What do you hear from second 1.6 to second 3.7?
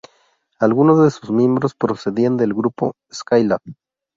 procedían del grupo "Skylab".